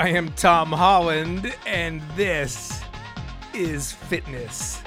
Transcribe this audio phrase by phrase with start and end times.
[0.00, 2.80] I am Tom Holland, and this
[3.52, 4.82] is Fitness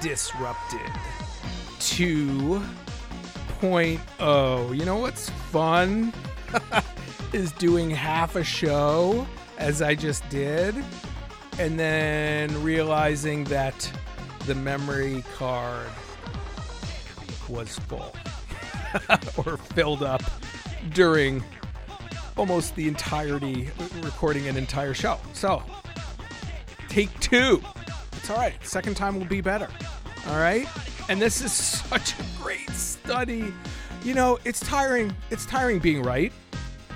[0.00, 0.80] Disrupted
[1.78, 4.76] 2.0.
[4.76, 6.12] You know what's fun?
[7.32, 9.28] is doing half a show
[9.58, 10.74] as I just did,
[11.60, 13.92] and then realizing that
[14.46, 15.86] the memory card
[17.48, 18.12] was full
[19.46, 20.24] or filled up
[20.90, 21.44] during
[22.36, 25.18] almost the entirety, recording an entire show.
[25.32, 25.62] So,
[26.88, 27.62] take two.
[28.16, 28.54] It's all right.
[28.64, 29.68] Second time will be better.
[30.28, 30.68] All right.
[31.08, 33.52] And this is such a great study.
[34.04, 35.14] You know, it's tiring.
[35.30, 36.32] It's tiring being right.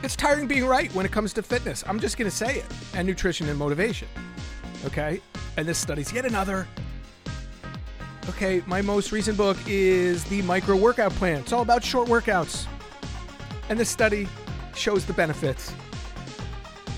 [0.03, 1.83] It's tiring being right when it comes to fitness.
[1.87, 2.67] I'm just going to say it.
[2.95, 4.09] And nutrition and motivation.
[4.85, 5.21] Okay.
[5.57, 6.69] And this study's yet another.
[8.29, 8.63] Okay.
[8.67, 11.41] My most recent book is The Micro Workout Plan.
[11.41, 12.67] It's all about short workouts.
[13.69, 14.29] And this study
[14.77, 15.73] shows the benefits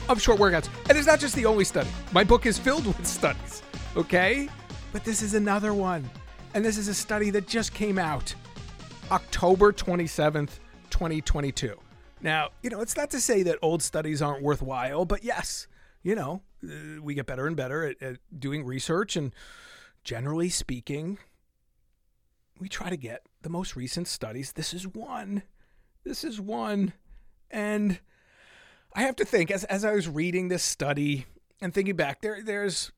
[0.09, 0.69] of short workouts.
[0.89, 1.89] And it's not just the only study.
[2.13, 3.63] My book is filled with studies,
[3.97, 4.49] okay?
[4.93, 6.09] But this is another one.
[6.55, 8.35] And this is a study that just came out
[9.11, 10.59] October 27th,
[10.91, 11.77] 2022.
[12.21, 15.69] Now, you know, it's not to say that old studies aren't worthwhile, but yes,
[16.03, 19.15] you know, uh, we get better and better at, at doing research.
[19.17, 19.33] And
[20.03, 21.19] generally speaking,
[22.59, 24.53] we try to get the most recent studies.
[24.53, 25.43] This is one.
[26.05, 26.93] This is one
[27.51, 28.01] and
[28.95, 31.27] I have to think as as I was reading this study
[31.61, 32.93] and thinking back, there there's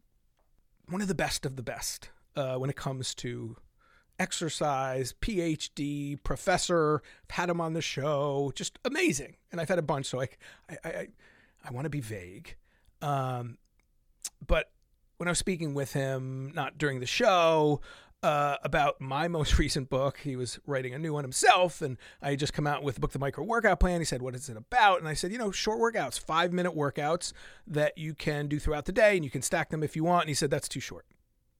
[0.88, 3.56] one of the best of the best uh, when it comes to
[4.18, 7.02] exercise, PhD, professor.
[7.24, 9.36] I've had him on the show, just amazing.
[9.50, 10.28] And I've had a bunch, so I
[10.68, 11.08] I I,
[11.64, 12.56] I want to be vague,
[13.02, 13.58] um,
[14.46, 14.70] but
[15.18, 17.82] when I was speaking with him, not during the show,
[18.22, 20.18] uh, about my most recent book.
[20.18, 23.00] He was writing a new one himself, and I had just come out with the
[23.00, 24.00] book, The Micro Workout Plan.
[24.00, 24.98] He said, What is it about?
[24.98, 27.32] And I said, You know, short workouts, five minute workouts
[27.66, 30.22] that you can do throughout the day, and you can stack them if you want.
[30.22, 31.06] And he said, That's too short.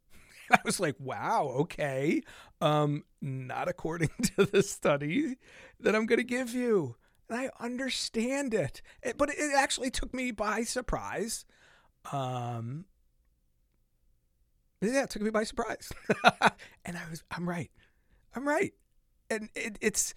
[0.51, 2.23] I was like, Wow, okay.
[2.61, 5.37] Um, not according to the study
[5.81, 6.97] that I'm going to give you.
[7.29, 8.83] And I understand it.
[9.03, 11.45] it but it actually took me by surprise.
[12.13, 12.87] Um,
[14.81, 15.93] yeah, it took me by surprise.
[16.85, 17.71] and I was, I'm right.
[18.35, 18.73] I'm right.
[19.29, 20.15] And it, it's,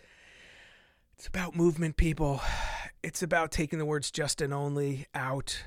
[1.17, 2.41] it's about movement, people.
[3.03, 5.63] It's about taking the words just and only out.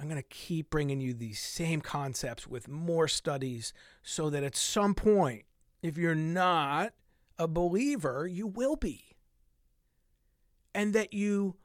[0.00, 3.72] I'm going to keep bringing you these same concepts with more studies
[4.02, 5.44] so that at some point,
[5.80, 6.92] if you're not
[7.38, 9.04] a believer, you will be.
[10.74, 11.56] And that you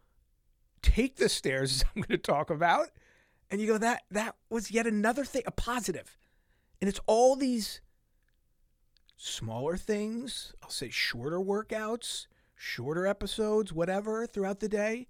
[0.83, 2.89] take the stairs, as I'm going to talk about,
[3.49, 6.17] and you go, that, that was yet another thing, a positive
[6.81, 7.81] and it's all these
[9.15, 15.07] smaller things, I'll say shorter workouts, shorter episodes, whatever, throughout the day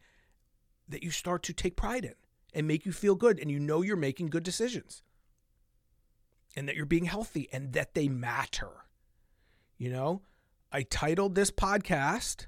[0.88, 2.16] that you start to take pride in
[2.54, 3.40] and make you feel good.
[3.40, 5.04] And you know you're making good decisions
[6.56, 8.70] and that you're being healthy and that they matter.
[9.78, 10.22] You know,
[10.72, 12.48] I titled this podcast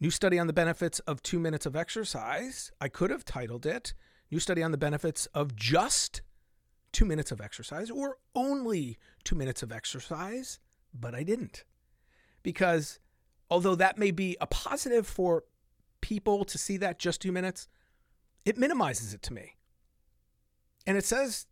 [0.00, 2.72] New Study on the Benefits of Two Minutes of Exercise.
[2.80, 3.94] I could have titled it
[4.30, 6.22] New Study on the Benefits of Just
[6.94, 10.60] two minutes of exercise or only two minutes of exercise,
[10.98, 11.64] but I didn't.
[12.42, 12.98] Because
[13.50, 15.44] although that may be a positive for
[16.00, 17.68] people to see that just two minutes,
[18.46, 19.56] it minimizes it to me.
[20.86, 21.46] And it says,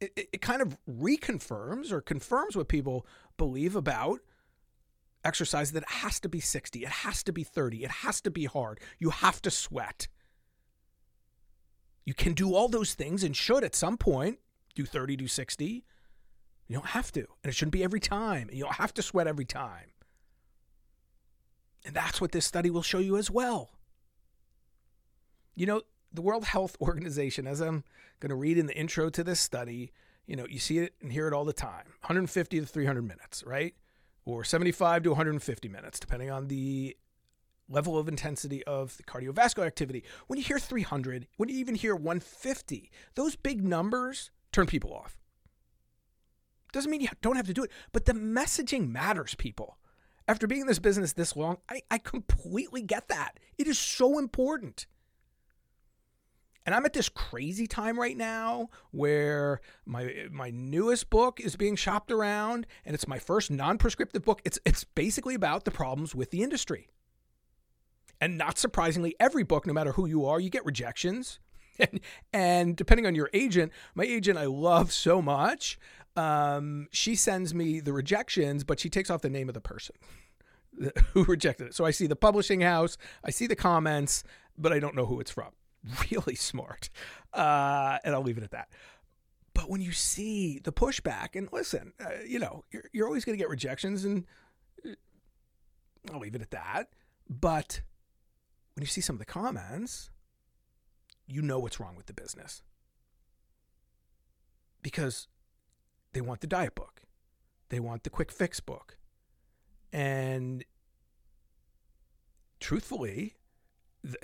[0.00, 3.06] it, it kind of reconfirms or confirms what people
[3.36, 4.20] believe about
[5.24, 8.30] exercise that it has to be 60, it has to be 30, it has to
[8.30, 8.80] be hard.
[8.98, 10.08] You have to sweat.
[12.04, 14.38] You can do all those things and should at some point
[14.74, 15.84] do 30, do 60.
[16.68, 17.20] You don't have to.
[17.20, 18.48] And it shouldn't be every time.
[18.48, 19.92] And you don't have to sweat every time.
[21.84, 23.70] And that's what this study will show you as well.
[25.54, 25.82] You know,
[26.12, 27.84] the World Health Organization, as I'm
[28.20, 29.92] going to read in the intro to this study,
[30.26, 33.42] you know, you see it and hear it all the time 150 to 300 minutes,
[33.44, 33.74] right?
[34.24, 36.96] Or 75 to 150 minutes, depending on the
[37.68, 40.04] level of intensity of the cardiovascular activity.
[40.26, 45.16] When you hear 300, when you even hear 150, those big numbers turn people off.
[46.72, 49.78] Doesn't mean you don't have to do it, but the messaging matters, people.
[50.26, 53.38] After being in this business this long, I, I completely get that.
[53.58, 54.86] It is so important.
[56.64, 61.74] And I'm at this crazy time right now where my my newest book is being
[61.74, 64.40] shopped around and it's my first non-prescriptive book.
[64.44, 66.88] It's it's basically about the problems with the industry.
[68.20, 71.40] And not surprisingly, every book, no matter who you are, you get rejections.
[72.32, 75.78] And, depending on your agent, my agent I love so much,
[76.16, 79.96] um, she sends me the rejections, but she takes off the name of the person
[81.12, 81.74] who rejected it.
[81.74, 84.24] So I see the publishing house, I see the comments,
[84.58, 85.52] but I don't know who it's from.
[86.10, 86.90] really smart.
[87.32, 88.68] Uh, and I'll leave it at that.
[89.54, 93.36] But when you see the pushback, and listen, uh, you know, you're, you're always going
[93.36, 94.24] to get rejections, and
[94.86, 94.92] uh,
[96.12, 96.88] I'll leave it at that.
[97.28, 97.82] But
[98.74, 100.10] when you see some of the comments,
[101.26, 102.62] you know what's wrong with the business.
[104.82, 105.28] Because
[106.12, 107.02] they want the diet book,
[107.68, 108.98] they want the quick fix book.
[109.92, 110.64] And
[112.60, 113.36] truthfully,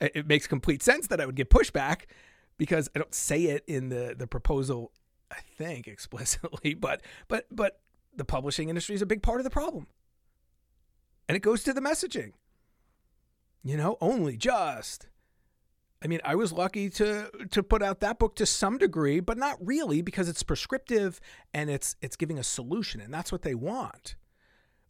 [0.00, 2.02] it makes complete sense that I would get pushback
[2.56, 4.92] because I don't say it in the the proposal,
[5.30, 7.80] I think explicitly, but but but
[8.16, 9.86] the publishing industry is a big part of the problem,
[11.28, 12.32] and it goes to the messaging.
[13.62, 15.06] You know, only just.
[16.04, 19.38] I mean, I was lucky to to put out that book to some degree, but
[19.38, 21.18] not really because it's prescriptive
[21.54, 24.16] and it's it's giving a solution, and that's what they want.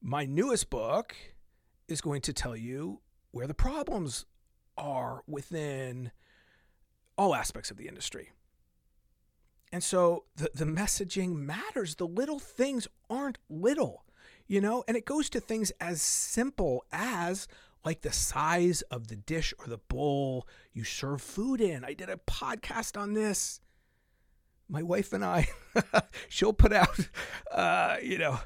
[0.02, 1.14] My newest book
[1.86, 3.00] is going to tell you
[3.30, 4.26] where the problems
[4.76, 6.10] are within
[7.16, 8.32] all aspects of the industry.
[9.72, 11.94] And so the, the messaging matters.
[11.94, 14.04] The little things aren't little,
[14.46, 17.46] you know, and it goes to things as simple as
[17.84, 21.84] like the size of the dish or the bowl you serve food in.
[21.84, 23.60] I did a podcast on this.
[24.68, 25.48] My wife and I,
[26.28, 26.98] she'll put out,
[27.52, 28.40] uh, you know,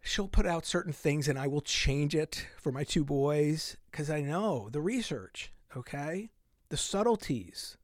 [0.00, 4.10] she'll put out certain things and I will change it for my two boys because
[4.10, 6.30] I know the research, okay?
[6.68, 7.76] the subtleties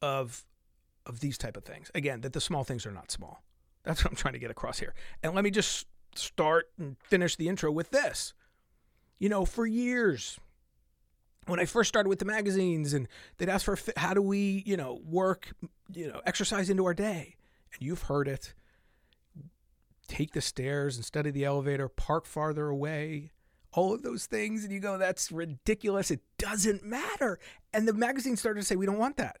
[0.00, 0.44] of
[1.04, 1.90] of these type of things.
[1.94, 3.42] Again, that the small things are not small.
[3.82, 4.94] That's what I'm trying to get across here.
[5.22, 8.34] And let me just start and finish the intro with this.
[9.22, 10.40] You know, for years,
[11.46, 13.06] when I first started with the magazines and
[13.38, 15.52] they'd ask for how do we, you know, work,
[15.94, 17.36] you know, exercise into our day.
[17.72, 18.52] And you've heard it.
[20.08, 23.30] Take the stairs instead of the elevator, park farther away,
[23.70, 24.64] all of those things.
[24.64, 26.10] And you go, that's ridiculous.
[26.10, 27.38] It doesn't matter.
[27.72, 29.36] And the magazine started to say, we don't want that.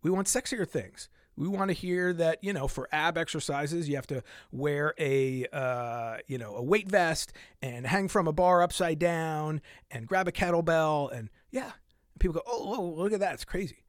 [0.00, 1.08] We want sexier things.
[1.38, 5.46] We want to hear that, you know, for ab exercises, you have to wear a,
[5.52, 7.32] uh, you know, a weight vest
[7.62, 11.12] and hang from a bar upside down and grab a kettlebell.
[11.12, 11.72] And yeah,
[12.18, 13.34] people go, oh, look at that.
[13.34, 13.84] It's crazy.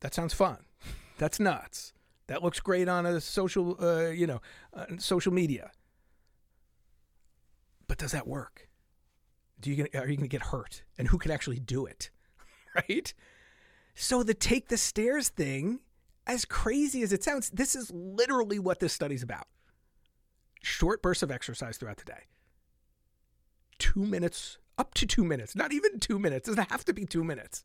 [0.00, 0.58] That sounds fun.
[1.18, 1.92] That's nuts.
[2.26, 4.40] That looks great on a social, uh, you know,
[4.72, 5.70] uh, social media.
[7.86, 8.68] But does that work?
[9.60, 10.82] Do you are you going to get hurt?
[10.98, 12.10] And who can actually do it?
[12.74, 13.14] right?
[13.94, 15.80] So the take the stairs thing,
[16.26, 19.46] as crazy as it sounds, this is literally what this study's about.
[20.62, 22.24] Short bursts of exercise throughout the day.
[23.78, 26.48] 2 minutes, up to 2 minutes, not even 2 minutes.
[26.48, 27.64] It doesn't have to be 2 minutes.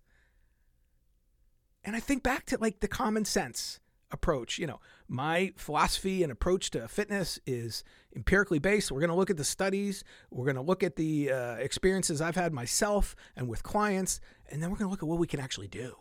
[1.83, 3.79] And I think back to like the common sense
[4.11, 4.57] approach.
[4.57, 7.83] You know, my philosophy and approach to fitness is
[8.15, 8.91] empirically based.
[8.91, 12.21] We're going to look at the studies, we're going to look at the uh, experiences
[12.21, 14.19] I've had myself and with clients,
[14.50, 15.95] and then we're going to look at what we can actually do.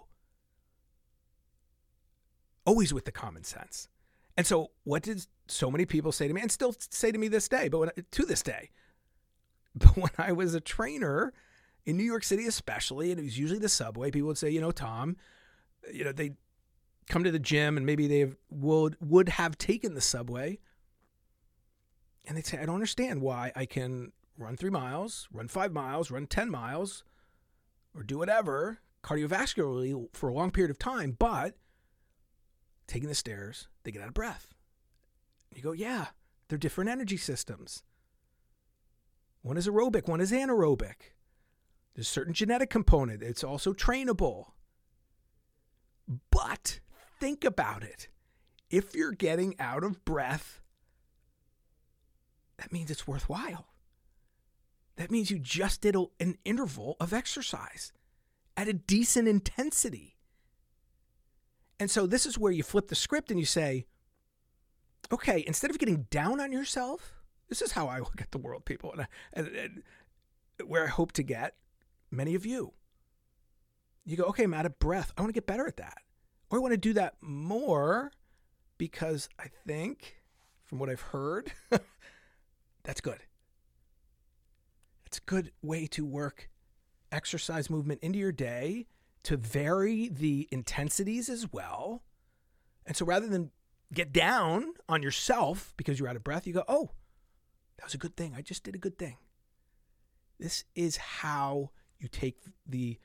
[2.68, 3.88] Always with the common sense.
[4.36, 7.28] And so, what did so many people say to me, and still say to me
[7.28, 8.70] this day, but when, to this day,
[9.74, 11.32] but when I was a trainer
[11.86, 14.60] in New York City, especially, and it was usually the subway, people would say, you
[14.60, 15.16] know, Tom,
[15.92, 16.32] you know, they
[17.08, 20.58] come to the gym and maybe they would would have taken the subway
[22.26, 26.10] and they'd say i don't understand why i can run three miles run five miles
[26.10, 27.04] run 10 miles
[27.94, 31.56] or do whatever cardiovascularly for a long period of time but
[32.88, 34.48] taking the stairs they get out of breath
[35.54, 36.06] you go yeah
[36.48, 37.84] they're different energy systems
[39.42, 41.14] one is aerobic one is anaerobic
[41.94, 44.46] there's a certain genetic component it's also trainable
[46.30, 46.80] but
[47.20, 48.08] think about it.
[48.70, 50.60] If you're getting out of breath,
[52.58, 53.66] that means it's worthwhile.
[54.96, 57.92] That means you just did an interval of exercise
[58.56, 60.17] at a decent intensity.
[61.80, 63.86] And so this is where you flip the script and you say,
[65.12, 67.14] okay, instead of getting down on yourself,
[67.48, 69.82] this is how I look at the world, people, and, and, and
[70.66, 71.54] where I hope to get
[72.10, 72.72] many of you.
[74.04, 75.12] You go, okay, I'm out of breath.
[75.16, 75.98] I want to get better at that.
[76.50, 78.10] Or I want to do that more
[78.78, 80.22] because I think,
[80.64, 81.52] from what I've heard,
[82.84, 83.18] that's good.
[85.06, 86.48] It's a good way to work
[87.10, 88.86] exercise movement into your day
[89.28, 92.02] to vary the intensities as well.
[92.86, 93.50] And so rather than
[93.92, 96.92] get down on yourself because you're out of breath, you go, oh,
[97.76, 98.32] that was a good thing.
[98.34, 99.18] I just did a good thing.
[100.40, 102.98] This is how you take the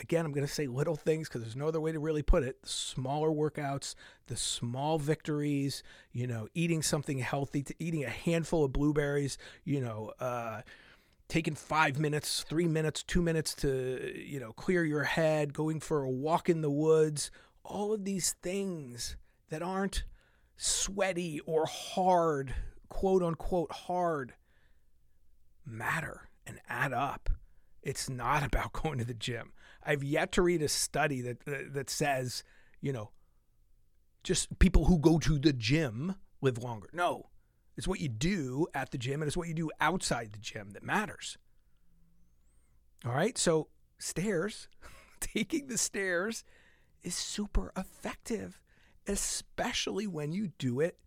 [0.00, 2.42] again, I'm going to say little things because there's no other way to really put
[2.42, 2.62] it.
[2.62, 3.94] The smaller workouts,
[4.28, 9.82] the small victories, you know, eating something healthy, to eating a handful of blueberries, you
[9.82, 10.62] know, uh,
[11.28, 16.02] taking five minutes, three minutes, two minutes to, you know, clear your head, going for
[16.02, 17.30] a walk in the woods,
[17.64, 19.16] all of these things
[19.50, 20.04] that aren't
[20.56, 22.54] sweaty or hard,
[22.88, 24.34] quote unquote hard,
[25.64, 27.28] matter and add up.
[27.82, 29.52] It's not about going to the gym.
[29.84, 32.44] I've yet to read a study that that, that says,
[32.80, 33.10] you know,
[34.22, 36.88] just people who go to the gym live longer.
[36.92, 37.30] No.
[37.76, 40.70] It's what you do at the gym and it's what you do outside the gym
[40.70, 41.36] that matters.
[43.04, 43.36] All right?
[43.36, 43.68] So,
[43.98, 44.68] stairs,
[45.20, 46.44] taking the stairs
[47.02, 48.60] is super effective,
[49.06, 50.98] especially when you do it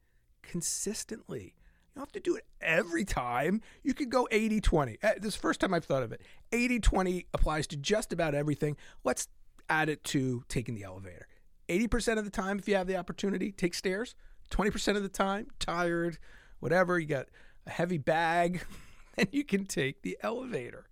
[0.43, 1.55] consistently.
[1.95, 3.61] You don't have to do it every time.
[3.83, 4.97] You could go 80 20.
[5.01, 6.21] Uh, this is the first time I've thought of it.
[6.51, 8.77] 80 20 applies to just about everything.
[9.03, 9.27] Let's
[9.69, 11.27] add it to taking the elevator.
[11.69, 14.15] 80% of the time, if you have the opportunity, take stairs.
[14.51, 16.17] 20% of the time, tired,
[16.59, 17.27] whatever, you got
[17.65, 18.61] a heavy bag,
[19.17, 20.87] and you can take the elevator.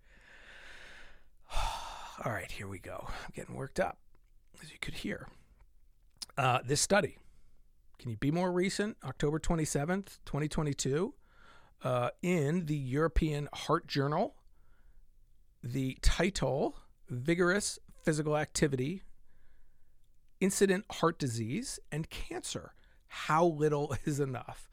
[2.26, 3.06] All right, here we go.
[3.08, 3.98] I'm getting worked up,
[4.62, 5.28] as you could hear.
[6.38, 7.18] Uh, this study,
[8.00, 8.98] can you be more recent?
[9.04, 11.14] October 27th, 2022,
[11.84, 14.36] uh, in the European Heart Journal.
[15.64, 16.78] The title
[17.10, 19.02] Vigorous Physical Activity,
[20.40, 22.74] Incident Heart Disease, and Cancer.
[23.08, 24.70] How little is enough?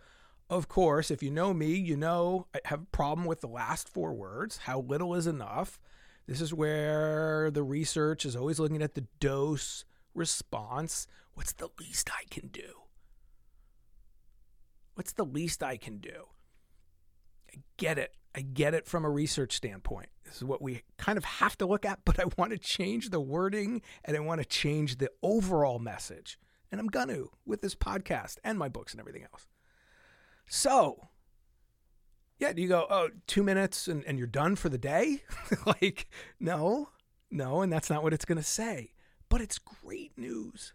[0.50, 3.88] Of course, if you know me, you know I have a problem with the last
[3.88, 4.58] four words.
[4.58, 5.78] How little is enough?
[6.26, 9.84] This is where the research is always looking at the dose
[10.14, 11.06] response.
[11.32, 12.82] What's the least I can do?
[14.94, 16.26] What's the least I can do?
[17.52, 18.14] I get it.
[18.34, 20.08] I get it from a research standpoint.
[20.24, 23.10] This is what we kind of have to look at, but I want to change
[23.10, 26.38] the wording and I want to change the overall message.
[26.70, 29.46] And I'm going to with this podcast and my books and everything else.
[30.46, 31.08] So,
[32.38, 35.22] yeah, do you go, oh, two minutes and, and you're done for the day?
[35.66, 36.08] like,
[36.38, 36.90] no,
[37.30, 38.92] no, and that's not what it's going to say.
[39.28, 40.72] But it's great news.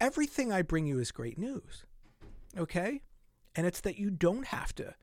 [0.00, 1.84] Everything I bring you is great news.
[2.58, 3.02] Okay?
[3.54, 4.94] And it's that you don't have to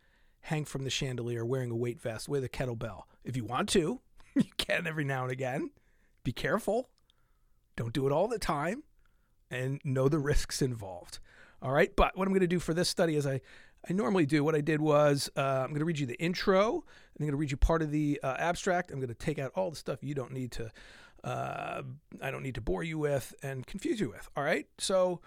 [0.42, 3.04] hang from the chandelier wearing a weight vest with a kettlebell.
[3.24, 4.02] If you want to,
[4.36, 5.72] you can every now and again.
[6.24, 6.90] Be careful.
[7.76, 8.84] Don't do it all the time
[9.50, 11.20] and know the risks involved.
[11.64, 11.96] All right.
[11.96, 13.40] But what I'm going to do for this study is I,
[13.90, 16.76] I normally do, what I did was uh, I'm going to read you the intro.
[16.76, 18.92] I'm going to read you part of the uh, abstract.
[18.92, 20.72] I'm going to take out all the stuff you don't need to,
[21.24, 21.82] uh,
[22.22, 24.28] I don't need to bore you with and confuse you with.
[24.36, 24.68] All right.
[24.78, 25.22] So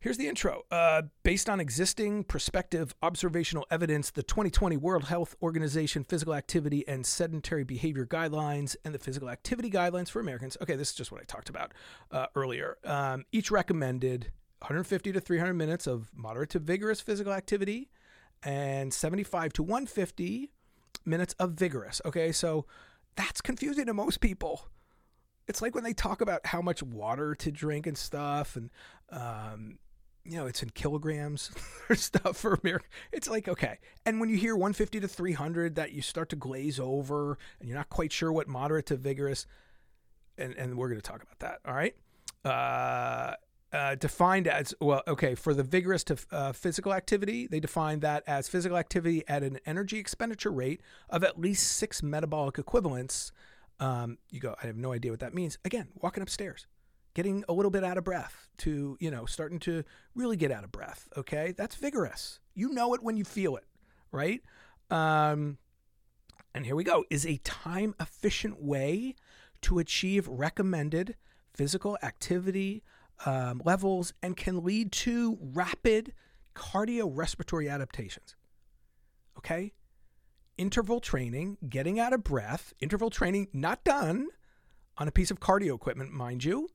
[0.00, 0.62] here's the intro.
[0.72, 7.06] Uh, based on existing prospective observational evidence, the 2020 World Health Organization Physical Activity and
[7.06, 10.56] Sedentary Behavior Guidelines and the Physical Activity Guidelines for Americans.
[10.60, 11.72] Okay, this is just what I talked about
[12.10, 12.78] uh, earlier.
[12.84, 17.90] Um, each recommended 150 to 300 minutes of moderate to vigorous physical activity
[18.42, 20.50] and 75 to 150
[21.04, 22.00] minutes of vigorous.
[22.04, 22.66] Okay, so
[23.16, 24.68] that's confusing to most people.
[25.48, 28.70] It's like when they talk about how much water to drink and stuff, and
[29.10, 29.78] um,
[30.24, 31.50] you know, it's in kilograms
[31.90, 32.86] or stuff for America.
[33.12, 33.78] It's like, okay.
[34.06, 37.78] And when you hear 150 to 300, that you start to glaze over and you're
[37.78, 39.46] not quite sure what moderate to vigorous,
[40.38, 41.60] and, and we're going to talk about that.
[41.66, 41.96] All right.
[42.44, 43.34] Uh,
[43.72, 48.24] uh, defined as well okay for the vigorous to uh, physical activity they define that
[48.26, 53.32] as physical activity at an energy expenditure rate of at least six metabolic equivalents.
[53.78, 55.58] Um, you go i have no idea what that means.
[55.64, 56.66] Again walking upstairs
[57.14, 59.84] getting a little bit out of breath to you know starting to
[60.14, 61.54] really get out of breath okay?
[61.56, 62.40] That's vigorous.
[62.54, 63.64] You know it when you feel it
[64.12, 64.42] right?
[64.90, 65.58] Um,
[66.54, 67.04] and here we go.
[67.10, 69.14] Is a time efficient way
[69.62, 71.16] to achieve recommended
[71.52, 72.82] physical activity
[73.26, 76.12] um, levels and can lead to rapid
[76.54, 78.36] cardiorespiratory adaptations.
[79.38, 79.72] Okay?
[80.58, 84.28] Interval training, getting out of breath, interval training not done
[84.98, 86.68] on a piece of cardio equipment, mind you.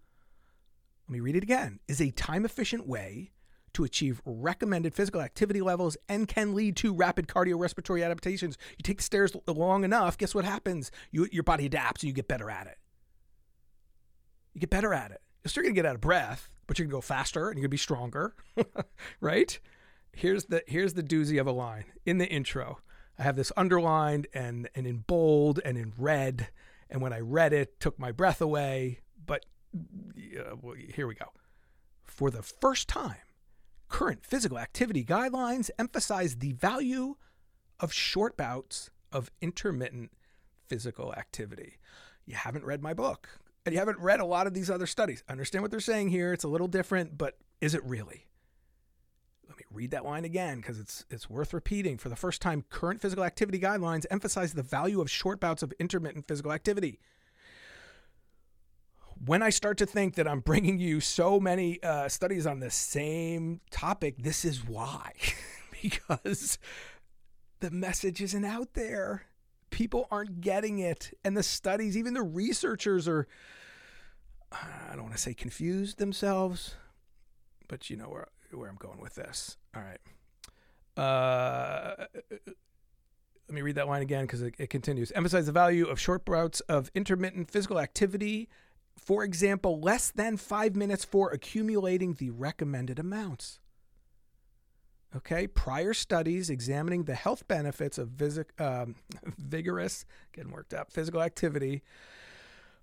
[1.07, 1.79] Let me read it again.
[1.87, 3.31] Is a time efficient way
[3.73, 8.57] to achieve recommended physical activity levels and can lead to rapid cardiorespiratory adaptations.
[8.71, 10.91] You take the stairs long enough, guess what happens?
[11.11, 12.77] You, your body adapts and you get better at it.
[14.53, 15.21] You get better at it.
[15.45, 17.57] You're still going to get out of breath, but you're going to go faster and
[17.59, 18.33] you're going to be stronger,
[19.21, 19.59] right?
[20.11, 22.79] Here's the here's the doozy of a line in the intro.
[23.19, 26.47] I have this underlined and and in bold and in red,
[26.89, 29.01] and when I read it, took my breath away.
[29.23, 31.27] But uh, well, here we go.
[32.03, 33.17] For the first time,
[33.87, 37.17] current physical activity guidelines emphasize the value
[37.79, 40.11] of short bouts of intermittent
[40.65, 41.77] physical activity.
[42.25, 43.29] You haven't read my book
[43.65, 45.23] and you haven't read a lot of these other studies.
[45.27, 46.33] I understand what they're saying here.
[46.33, 48.27] It's a little different, but is it really?
[49.47, 51.97] Let me read that line again because it's it's worth repeating.
[51.97, 55.73] For the first time, current physical activity guidelines emphasize the value of short bouts of
[55.79, 56.99] intermittent physical activity.
[59.23, 62.69] When I start to think that I'm bringing you so many uh, studies on the
[62.69, 65.13] same topic, this is why.
[65.81, 66.57] because
[67.59, 69.23] the message isn't out there.
[69.75, 71.11] People aren't getting it.
[71.25, 73.27] And the studies, even the researchers are,
[74.49, 76.75] I don't want to say confused themselves,
[77.67, 79.57] but you know where, where I'm going with this.
[79.75, 79.99] All right.
[80.97, 82.05] Uh,
[82.39, 85.11] let me read that line again because it, it continues.
[85.11, 88.47] Emphasize the value of short bouts of intermittent physical activity.
[88.97, 93.59] For example, less than five minutes for accumulating the recommended amounts.
[95.15, 98.21] Okay, prior studies examining the health benefits of
[98.59, 98.95] um,
[99.37, 101.83] vigorous, getting worked up, physical activity,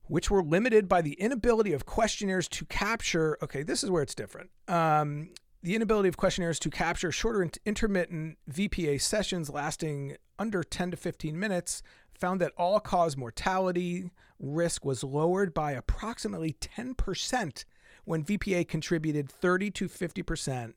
[0.05, 3.37] which were limited by the inability of questionnaires to capture.
[3.43, 4.51] Okay, this is where it's different.
[4.67, 5.31] Um,
[5.63, 11.39] the inability of questionnaires to capture shorter intermittent VPA sessions lasting under 10 to 15
[11.39, 11.83] minutes
[12.19, 14.11] found that all cause mortality
[14.41, 17.65] risk was lowered by approximately 10%
[18.05, 20.75] when VPA contributed 30 to 50%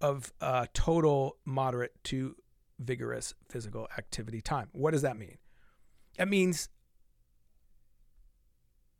[0.00, 2.36] of uh, total moderate to
[2.78, 4.68] vigorous physical activity time.
[4.72, 5.38] What does that mean?
[6.16, 6.68] That means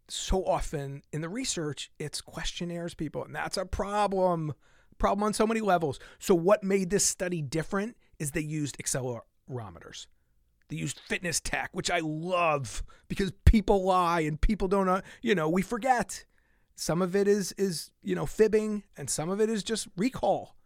[0.09, 4.55] so often in the research, it's questionnaires, people, and that's a problem.
[4.99, 5.99] Problem on so many levels.
[6.19, 10.07] So, what made this study different is they used accelerometers.
[10.69, 15.35] They used fitness tech, which I love because people lie and people don't, uh, you
[15.35, 16.25] know, we forget.
[16.77, 20.57] Some of it is is you know fibbing, and some of it is just recall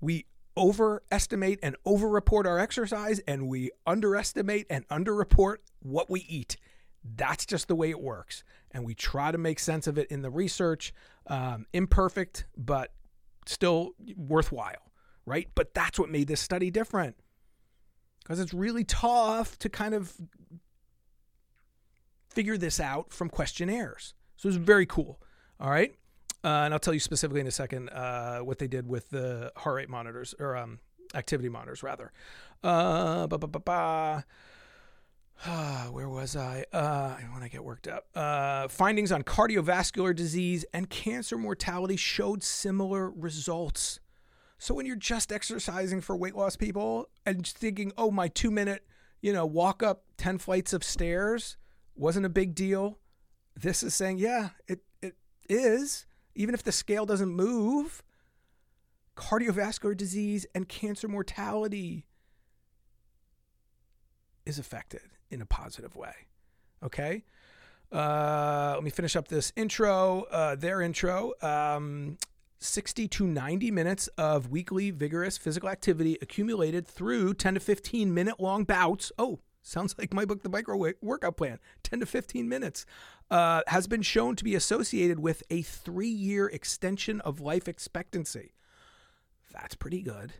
[0.00, 0.26] we
[0.56, 6.56] overestimate and overreport our exercise and we underestimate and underreport what we eat.
[7.16, 8.42] That's just the way it works.
[8.72, 10.92] And we try to make sense of it in the research.
[11.26, 12.92] Um, imperfect, but
[13.46, 14.92] still worthwhile,
[15.26, 15.48] right?
[15.54, 17.16] But that's what made this study different.
[18.22, 20.12] Because it's really tough to kind of
[22.30, 24.14] figure this out from questionnaires.
[24.36, 25.20] So it's very cool.
[25.60, 25.94] All right.
[26.44, 29.52] Uh, and I'll tell you specifically in a second uh, what they did with the
[29.56, 30.78] heart rate monitors or um,
[31.14, 32.12] activity monitors, rather.
[32.62, 33.26] Uh,
[35.90, 36.64] where was I?
[36.72, 38.06] Uh, when I get worked up.
[38.14, 44.00] Uh, findings on cardiovascular disease and cancer mortality showed similar results.
[44.58, 48.84] So when you're just exercising for weight loss people and thinking, oh, my two minute,
[49.20, 51.56] you know, walk up 10 flights of stairs
[51.94, 52.98] wasn't a big deal.
[53.56, 55.14] This is saying, yeah, it, it
[55.48, 56.06] is
[56.38, 58.02] even if the scale doesn't move,
[59.16, 62.06] cardiovascular disease and cancer mortality
[64.46, 66.14] is affected in a positive way.
[66.82, 67.24] Okay.
[67.90, 71.32] Uh, let me finish up this intro, uh, their intro.
[71.42, 72.16] Um,
[72.60, 78.38] 60 to 90 minutes of weekly vigorous physical activity accumulated through 10 to 15 minute
[78.38, 79.10] long bouts.
[79.18, 82.86] Oh, sounds like my book, The Micro Workout Plan, 10 to 15 minutes
[83.30, 88.54] uh, has been shown to be associated with a three year extension of life expectancy.
[89.52, 90.34] That's pretty good.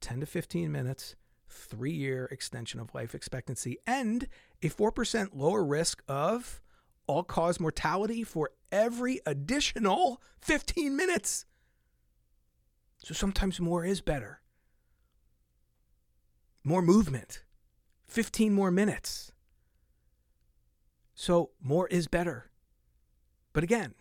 [0.00, 1.16] 10 to 15 minutes,
[1.48, 4.28] three year extension of life expectancy, and
[4.62, 6.60] a 4% lower risk of
[7.06, 11.46] all cause mortality for every additional 15 minutes.
[13.04, 14.40] So sometimes more is better.
[16.64, 17.41] More movement,
[18.12, 19.32] 15 more minutes.
[21.14, 22.50] So more is better.
[23.54, 23.94] But again,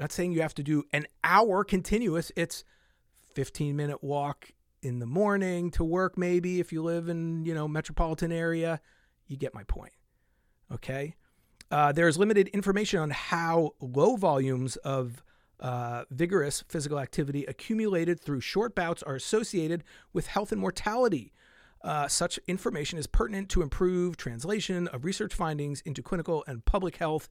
[0.00, 2.32] not saying you have to do an hour continuous.
[2.34, 2.64] It's
[3.34, 4.50] 15 minute walk
[4.82, 8.80] in the morning to work maybe if you live in, you know, metropolitan area.
[9.28, 9.92] You get my point.
[10.72, 11.14] Okay?
[11.70, 15.22] Uh, there's limited information on how low volumes of
[15.60, 21.32] uh, vigorous physical activity accumulated through short bouts are associated with health and mortality.
[21.84, 26.96] Uh, such information is pertinent to improve translation of research findings into clinical and public
[26.96, 27.28] health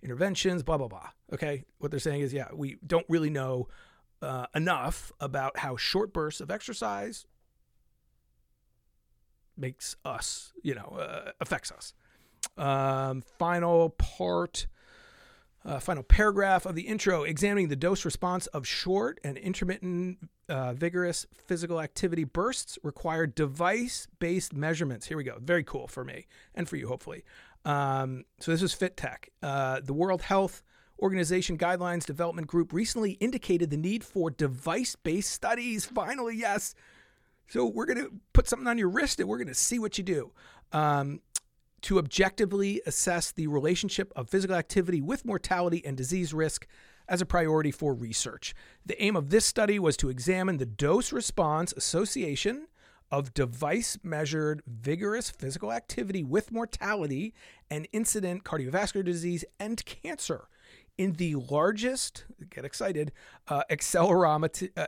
[0.00, 1.08] interventions, blah, blah, blah.
[1.32, 1.64] Okay.
[1.78, 3.66] What they're saying is, yeah, we don't really know
[4.22, 7.26] uh, enough about how short bursts of exercise
[9.56, 11.92] makes us, you know, uh, affects us.
[12.56, 14.68] Um, final part
[15.66, 20.72] uh, final paragraph of the intro examining the dose response of short and intermittent uh,
[20.72, 25.06] vigorous physical activity bursts require device based measurements.
[25.06, 25.38] Here we go.
[25.40, 27.24] Very cool for me and for you, hopefully.
[27.64, 29.30] Um, so, this is Fit Tech.
[29.42, 30.62] Uh, the World Health
[31.00, 35.84] Organization Guidelines Development Group recently indicated the need for device based studies.
[35.84, 36.76] Finally, yes.
[37.48, 39.98] So, we're going to put something on your wrist and we're going to see what
[39.98, 40.30] you do.
[40.70, 41.22] Um,
[41.82, 46.66] to objectively assess the relationship of physical activity with mortality and disease risk.
[47.08, 48.52] as a priority for research.
[48.84, 52.66] The aim of this study was to examine the dose response association
[53.10, 57.32] of device measured vigorous physical activity with mortality
[57.70, 60.48] and incident cardiovascular disease and cancer
[60.98, 63.12] in the largest, get excited,
[63.48, 64.86] uh, accelerometry, uh,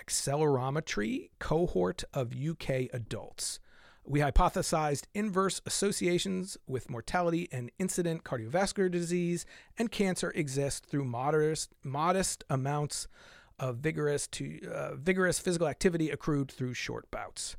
[0.00, 3.58] accelerometry cohort of UK adults.
[4.06, 9.46] We hypothesized inverse associations with mortality and incident cardiovascular disease
[9.78, 13.08] and cancer exist through modest, modest amounts
[13.58, 17.56] of vigorous to uh, vigorous physical activity accrued through short bouts.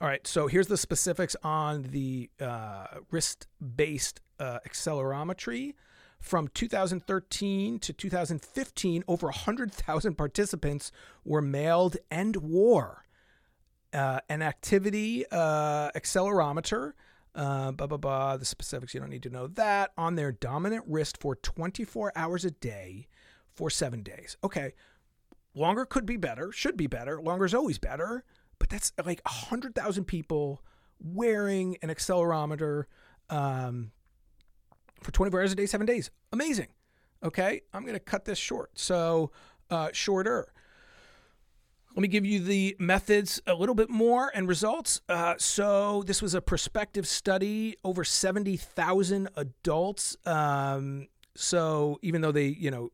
[0.00, 5.74] All right, so here's the specifics on the uh, wrist-based uh, accelerometry.
[6.18, 10.90] From 2013 to 2015, over 100,000 participants
[11.24, 13.05] were mailed and wore
[13.96, 16.92] uh, an activity uh, accelerometer.
[17.34, 18.36] Uh, blah, blah, blah.
[18.36, 19.92] The specifics, you don't need to know that.
[19.98, 23.08] On their dominant wrist for 24 hours a day
[23.54, 24.36] for seven days.
[24.44, 24.74] Okay.
[25.54, 27.20] Longer could be better, should be better.
[27.20, 28.24] Longer is always better.
[28.58, 30.62] But that's like 100,000 people
[30.98, 32.84] wearing an accelerometer
[33.28, 33.92] um,
[35.02, 36.10] for 24 hours a day, seven days.
[36.32, 36.68] Amazing.
[37.22, 37.62] Okay.
[37.72, 38.78] I'm going to cut this short.
[38.78, 39.30] So,
[39.70, 40.52] uh, shorter.
[41.96, 45.00] Let me give you the methods a little bit more and results.
[45.08, 50.14] Uh, so, this was a prospective study, over 70,000 adults.
[50.26, 52.90] Um, so, even though they, you know,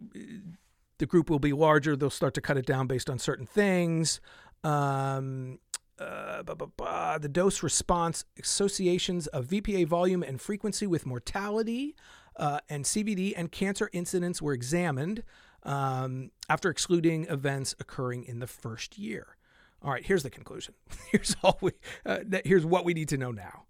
[0.98, 4.20] the group will be larger, they'll start to cut it down based on certain things.
[4.62, 5.58] Um,
[5.98, 6.42] uh.
[6.44, 11.96] The dose response associations of VPA volume and frequency with mortality
[12.36, 15.24] uh, and CVD and cancer incidence were examined
[15.64, 19.36] um, after excluding events occurring in the first year.
[19.82, 20.74] All right, here's the conclusion.
[21.10, 21.72] Here's all we.
[22.06, 23.64] Uh, here's what we need to know now.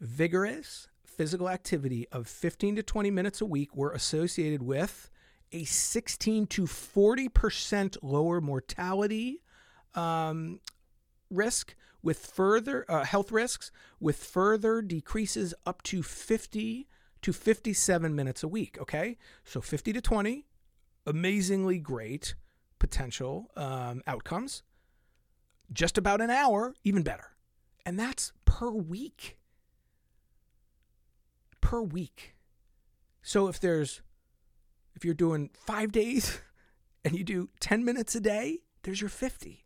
[0.00, 5.10] Vigorous physical activity of 15 to 20 minutes a week were associated with
[5.50, 9.42] a 16 to 40 percent lower mortality
[9.94, 10.60] um,
[11.30, 16.86] risk with further uh, health risks with further decreases up to 50
[17.20, 20.46] to 57 minutes a week okay so 50 to 20
[21.08, 22.34] amazingly great
[22.78, 24.62] potential um, outcomes.
[25.72, 27.36] Just about an hour, even better.
[27.84, 29.38] And that's per week.
[31.60, 32.36] Per week.
[33.22, 34.02] So if there's,
[34.94, 36.40] if you're doing five days
[37.04, 39.64] and you do 10 minutes a day, there's your 50.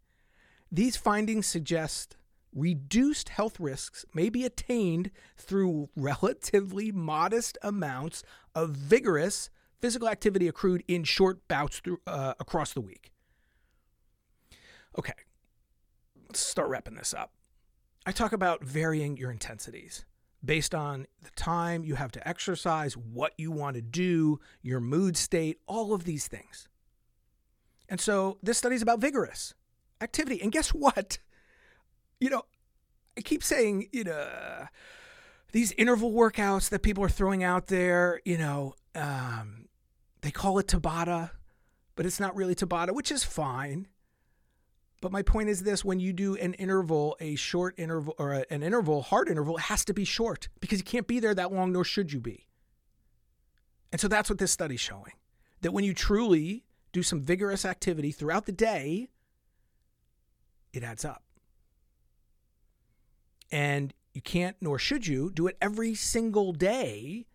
[0.71, 2.17] These findings suggest
[2.55, 8.23] reduced health risks may be attained through relatively modest amounts
[8.55, 9.51] of vigorous
[9.83, 13.13] physical activity accrued in short bouts through, uh, across the week.
[14.99, 15.13] Okay,
[16.29, 17.33] let's start wrapping this up.
[18.07, 20.05] I talk about varying your intensities
[20.45, 25.17] based on the time you have to exercise, what you want to do, your mood
[25.17, 26.69] state, all of these things.
[27.89, 29.55] And so this study is about vigorous
[30.01, 30.41] activity.
[30.43, 31.19] And guess what?
[32.21, 32.43] You know,
[33.17, 34.67] I keep saying, you know,
[35.53, 39.62] these interval workouts that people are throwing out there, you know, um,
[40.23, 41.31] they call it Tabata,
[41.95, 43.89] but it's not really Tabata, which is fine.
[45.01, 48.45] But my point is this when you do an interval, a short interval, or a,
[48.51, 51.53] an interval, hard interval, it has to be short because you can't be there that
[51.53, 52.47] long, nor should you be.
[53.91, 55.13] And so that's what this study's showing
[55.61, 59.09] that when you truly do some vigorous activity throughout the day,
[60.73, 61.23] it adds up.
[63.51, 67.27] And you can't, nor should you, do it every single day,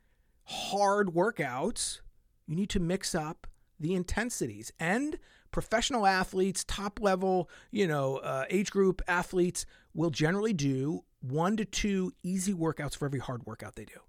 [0.45, 1.99] hard workouts
[2.47, 3.47] you need to mix up
[3.79, 5.19] the intensities and
[5.51, 11.65] professional athletes, top level, you know, uh, age group athletes will generally do one to
[11.65, 13.99] two easy workouts for every hard workout they do.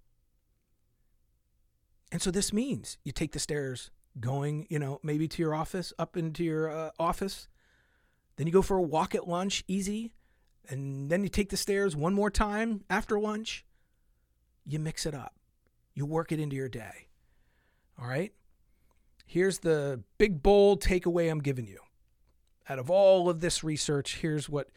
[2.10, 5.92] And so this means you take the stairs going, you know, maybe to your office,
[5.98, 7.48] up into your uh, office.
[8.36, 10.12] Then you go for a walk at lunch, easy.
[10.68, 13.64] And then you take the stairs one more time after lunch.
[14.66, 15.34] You mix it up,
[15.94, 17.07] you work it into your day.
[18.00, 18.32] All right.
[19.26, 21.80] Here's the big, bold takeaway I'm giving you.
[22.68, 24.68] Out of all of this research, here's what,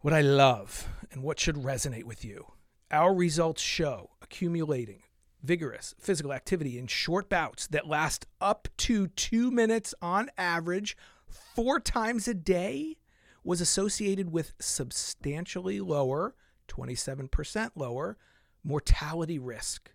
[0.00, 2.46] what I love and what should resonate with you.
[2.90, 5.02] Our results show accumulating
[5.42, 11.80] vigorous physical activity in short bouts that last up to two minutes on average, four
[11.80, 12.96] times a day,
[13.44, 16.34] was associated with substantially lower,
[16.68, 18.16] 27% lower,
[18.64, 19.92] mortality risk.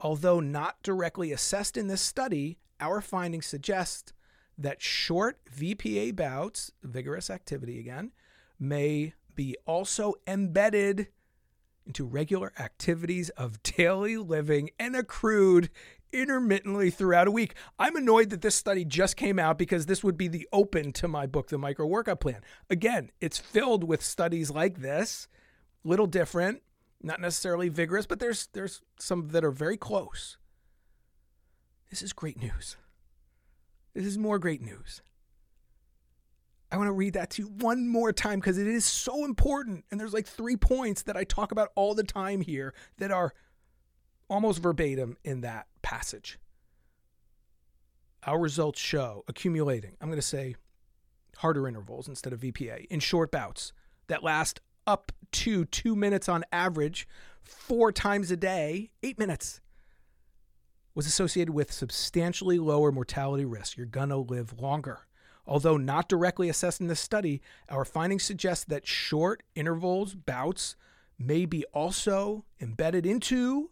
[0.00, 4.12] Although not directly assessed in this study, our findings suggest
[4.56, 8.12] that short VPA bouts, vigorous activity again,
[8.58, 11.08] may be also embedded
[11.86, 15.70] into regular activities of daily living and accrued
[16.12, 17.54] intermittently throughout a week.
[17.78, 21.08] I'm annoyed that this study just came out because this would be the open to
[21.08, 22.42] my book, The Micro Workout Plan.
[22.70, 25.28] Again, it's filled with studies like this,
[25.84, 26.62] little different,
[27.02, 30.36] not necessarily vigorous, but there's there's some that are very close.
[31.90, 32.76] This is great news.
[33.94, 35.02] This is more great news.
[36.70, 39.84] I want to read that to you one more time because it is so important.
[39.90, 43.32] And there's like three points that I talk about all the time here that are
[44.28, 46.38] almost verbatim in that passage.
[48.24, 50.56] Our results show accumulating, I'm going to say
[51.38, 53.72] harder intervals instead of VPA, in short bouts
[54.08, 57.06] that last up to two minutes on average,
[57.42, 59.60] four times a day, eight minutes,
[60.94, 63.76] was associated with substantially lower mortality risk.
[63.76, 65.00] You're going to live longer.
[65.46, 70.74] Although not directly assessed in this study, our findings suggest that short intervals, bouts,
[71.18, 73.70] may be also embedded into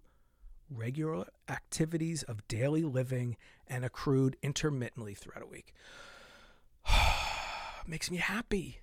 [0.71, 5.73] regular activities of daily living and accrued intermittently throughout a week.
[7.87, 8.81] Makes me happy.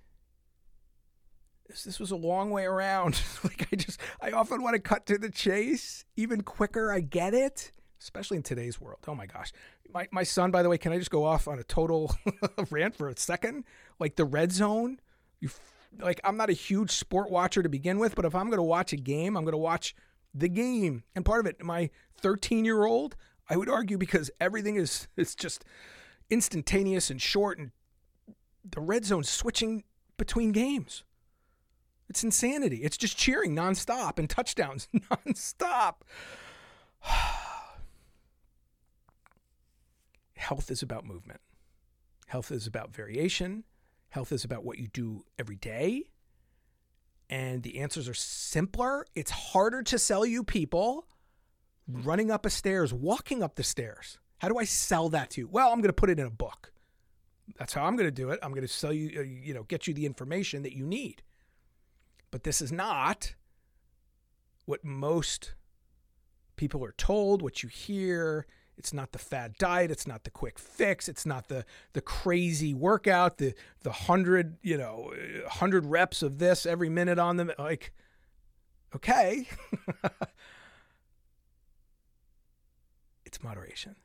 [1.83, 3.19] This, was a long way around.
[3.43, 6.91] like I just I often want to cut to the chase even quicker.
[6.91, 8.99] I get it, especially in today's world.
[9.07, 9.51] Oh my gosh.
[9.91, 12.15] My my son, by the way, can I just go off on a total
[12.69, 13.63] rant for a second?
[13.99, 14.99] Like the red zone,
[15.39, 15.49] you
[15.99, 18.63] like I'm not a huge sport watcher to begin with, but if I'm going to
[18.63, 19.95] watch a game, I'm going to watch
[20.33, 21.03] the game.
[21.15, 21.89] And part of it, my
[22.21, 23.15] 13 year old,
[23.49, 25.65] I would argue because everything is it's just
[26.29, 27.71] instantaneous and short, and
[28.63, 29.83] the red zone switching
[30.17, 31.03] between games.
[32.09, 32.77] It's insanity.
[32.77, 35.95] It's just cheering nonstop and touchdowns nonstop.
[40.35, 41.41] Health is about movement.
[42.27, 43.63] Health is about variation.
[44.09, 46.03] Health is about what you do every day
[47.29, 49.07] and the answers are simpler.
[49.15, 51.07] It's harder to sell you people
[51.87, 54.19] running up a stairs, walking up the stairs.
[54.37, 55.47] How do I sell that to you?
[55.47, 56.71] Well, I'm going to put it in a book.
[57.57, 58.39] That's how I'm going to do it.
[58.43, 61.23] I'm going to sell you, uh, you know, get you the information that you need.
[62.33, 63.35] But this is not
[64.65, 65.53] what most
[66.55, 68.47] people are told, what you hear.
[68.75, 69.91] It's not the fad diet.
[69.91, 71.07] It's not the quick fix.
[71.07, 73.37] It's not the the crazy workout.
[73.37, 75.13] The the hundred you know
[75.47, 77.51] hundred reps of this every minute on them.
[77.59, 77.93] Like,
[78.95, 79.47] okay,
[83.27, 83.95] it's moderation.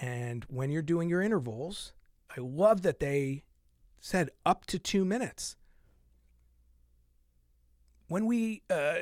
[0.00, 1.92] And when you're doing your intervals,
[2.30, 3.42] I love that they
[3.98, 5.56] said up to two minutes.
[8.08, 8.96] When we uh,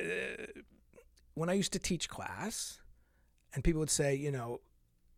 [1.35, 2.81] when I used to teach class
[3.53, 4.61] and people would say, you know,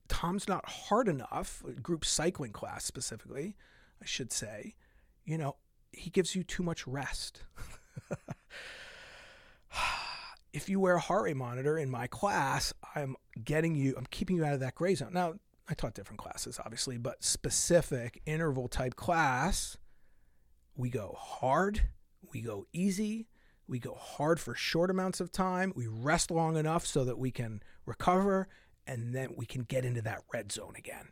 [0.08, 3.56] Tom's not hard enough, group cycling class specifically,
[4.02, 4.74] I should say,
[5.24, 5.56] you know,
[5.92, 7.42] he gives you too much rest.
[10.52, 14.36] if you wear a heart rate monitor in my class, I'm getting you, I'm keeping
[14.36, 15.12] you out of that gray zone.
[15.12, 15.34] Now,
[15.68, 19.76] I taught different classes, obviously, but specific interval type class,
[20.76, 21.88] we go hard,
[22.32, 23.26] we go easy,
[23.68, 25.72] we go hard for short amounts of time.
[25.74, 28.48] We rest long enough so that we can recover
[28.86, 31.08] and then we can get into that red zone again.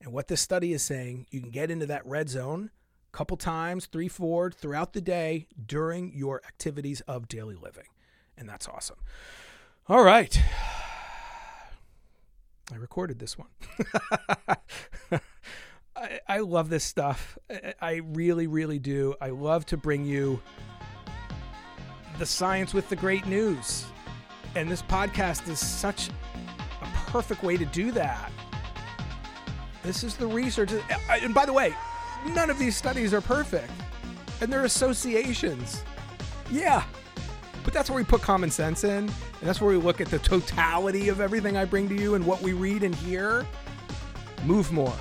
[0.00, 2.70] And what this study is saying, you can get into that red zone
[3.12, 7.86] a couple times, three, four throughout the day during your activities of daily living.
[8.36, 8.98] And that's awesome.
[9.88, 10.38] All right.
[12.72, 13.48] I recorded this one.
[15.96, 17.38] I, I love this stuff.
[17.80, 19.14] I really, really do.
[19.20, 20.42] I love to bring you
[22.18, 23.86] the science with the great news.
[24.54, 26.08] And this podcast is such
[26.80, 28.32] a perfect way to do that.
[29.82, 30.72] This is the research.
[30.72, 30.78] Uh,
[31.10, 31.74] and by the way,
[32.28, 33.70] none of these studies are perfect.
[34.40, 35.82] And they're associations.
[36.50, 36.84] Yeah.
[37.64, 38.90] But that's where we put common sense in.
[38.90, 39.10] And
[39.42, 42.40] that's where we look at the totality of everything I bring to you and what
[42.40, 43.46] we read and hear.
[44.44, 44.96] Move more.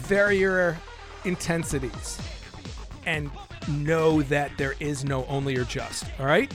[0.00, 0.78] Vary your
[1.24, 2.18] intensities.
[3.06, 3.30] And
[3.68, 6.04] know that there is no only or just.
[6.18, 6.52] All right?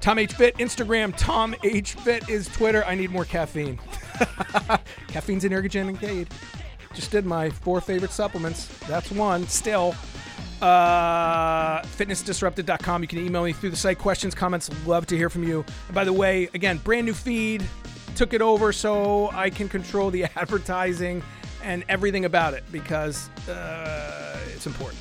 [0.00, 0.34] Tom H.
[0.34, 1.14] Fit, Instagram.
[1.16, 1.94] Tom H.
[1.94, 2.84] Fit is Twitter.
[2.84, 3.78] I need more caffeine.
[5.08, 6.28] Caffeine's an ergogen and
[6.92, 8.66] Just did my four favorite supplements.
[8.86, 9.46] That's one.
[9.48, 9.94] Still.
[10.60, 13.02] Uh, fitnessdisrupted.com.
[13.02, 13.98] You can email me through the site.
[13.98, 14.70] Questions, comments.
[14.86, 15.64] Love to hear from you.
[15.86, 17.64] And by the way, again, brand new feed.
[18.14, 21.22] Took it over so I can control the advertising
[21.62, 25.00] and everything about it because uh, it's important.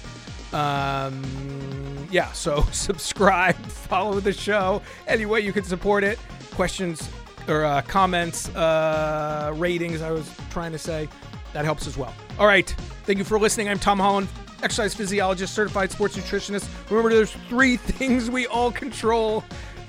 [0.54, 4.82] Um, yeah, so subscribe, follow the show.
[5.08, 6.20] Any way you can support it.
[6.52, 7.10] Questions
[7.48, 11.10] or uh, comments, uh, ratings, I was trying to say.
[11.54, 12.14] That helps as well.
[12.40, 12.70] All right.
[13.06, 13.70] Thank you for listening.
[13.70, 14.28] I'm Tom Holland,
[14.64, 16.68] exercise physiologist, certified sports nutritionist.
[16.90, 19.44] Remember, there's three things we all control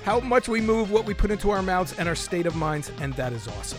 [0.05, 2.93] how much we move, what we put into our mouths, and our state of minds,
[3.01, 3.79] and that is awesome.